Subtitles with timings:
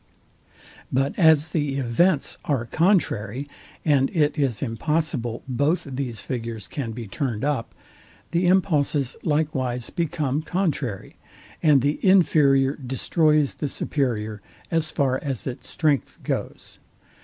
[0.91, 3.47] But as the events are contrary,
[3.85, 7.75] and it is impossible both these figures can be turned up;
[8.31, 11.17] the impulses likewise become contrary,
[11.61, 14.41] and the inferior destroys the superior,
[14.71, 16.79] as far as its strength goes.